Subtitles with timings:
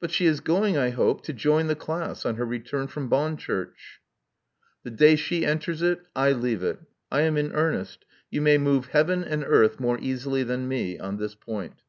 [0.00, 4.00] '*But she is going, I hope, to join the class on her return from Bonchurch."
[4.84, 6.80] "The day she enters it, I leave it.
[7.12, 8.06] I am in earnest.
[8.30, 11.82] You may move heaven and earth more easily than me— on this point."